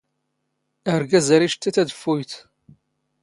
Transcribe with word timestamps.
ⴰⵔⴳⴰⵣ 0.93 1.27
ⴰⵔ 1.35 1.41
ⵉⵛⵜⵜⴰ 1.45 1.69
ⵜⴰⴷⴼⴼⵓⵢⵜ. 1.75 2.31